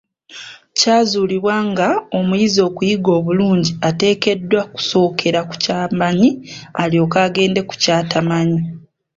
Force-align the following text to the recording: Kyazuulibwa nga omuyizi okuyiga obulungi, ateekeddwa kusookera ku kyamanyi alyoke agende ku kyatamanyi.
Kyazuulibwa 0.77 1.55
nga 1.69 1.87
omuyizi 2.17 2.59
okuyiga 2.67 3.09
obulungi, 3.19 3.71
ateekeddwa 3.89 4.61
kusookera 4.73 5.39
ku 5.49 5.55
kyamanyi 5.63 6.29
alyoke 6.81 7.17
agende 7.27 7.61
ku 7.69 7.75
kyatamanyi. 7.81 8.59